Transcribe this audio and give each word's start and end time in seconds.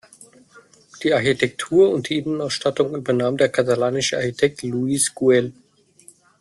Die 1.03 1.13
Architektur 1.13 1.91
und 1.91 2.09
die 2.09 2.17
Innenausstattung 2.17 2.95
übernahm 2.95 3.37
der 3.37 3.49
katalanische 3.49 4.17
Architekt 4.17 4.63
Lluis 4.63 5.13
Güell. 5.13 5.53